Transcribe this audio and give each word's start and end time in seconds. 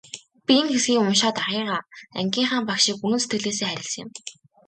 Би 0.45 0.53
энэ 0.59 0.69
хэсгийг 0.73 1.01
уншаад 1.07 1.37
ахыгаа, 1.43 1.81
ангийнхаа 2.19 2.67
багшийг 2.69 2.97
үнэн 3.05 3.21
сэтгэлээсээ 3.21 3.67
хайрласан 3.69 4.01
юм. 4.03 4.09